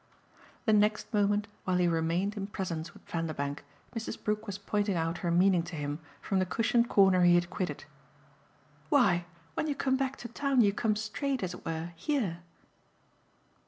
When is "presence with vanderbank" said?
2.47-3.63